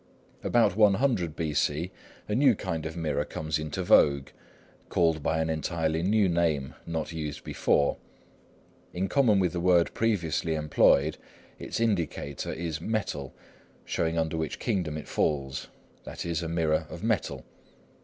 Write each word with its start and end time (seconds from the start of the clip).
About 0.43 0.75
one 0.75 0.95
hundred 0.95 1.39
years 1.39 1.53
B.C., 1.59 1.91
a 2.27 2.33
new 2.33 2.55
kind 2.55 2.87
of 2.87 2.97
mirror 2.97 3.23
comes 3.23 3.59
into 3.59 3.83
vogue, 3.83 4.29
called 4.89 5.21
by 5.21 5.37
an 5.39 5.47
entirely 5.47 6.01
new 6.01 6.27
name, 6.27 6.73
not 6.87 7.13
before 7.43 7.97
used. 7.99 8.95
In 8.97 9.07
common 9.07 9.37
with 9.39 9.53
the 9.53 9.59
word 9.59 9.93
previously 9.93 10.55
employed, 10.55 11.19
its 11.59 11.79
indicator 11.79 12.51
is 12.51 12.81
"metal," 12.81 13.35
showing 13.85 14.17
under 14.17 14.37
which 14.37 14.57
kingdom 14.57 14.97
it 14.97 15.07
falls,—i.e. 15.07 16.35
a 16.41 16.47
mirror 16.49 16.87
of 16.89 17.03
metal. 17.03 17.45